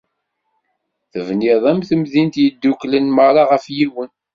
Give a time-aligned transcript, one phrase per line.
[1.11, 4.11] Tebniḍ am temdint yeddukklen merra ɣef yiwen.